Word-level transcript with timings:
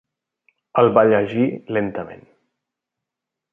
El 0.83 0.89
va 0.99 1.03
llegir 1.09 1.45
lentament. 1.79 2.27